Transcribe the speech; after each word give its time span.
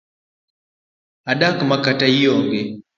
Adak 1.31 1.57
makata 1.69 2.07
ionge. 2.21 2.61